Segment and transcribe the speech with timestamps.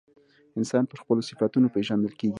[0.57, 2.29] انسان پر خپلو صفتونو پیژندل کیږي.